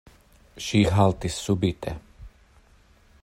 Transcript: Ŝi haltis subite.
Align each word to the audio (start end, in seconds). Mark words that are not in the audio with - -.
Ŝi 0.67 0.81
haltis 0.95 1.37
subite. 1.49 1.95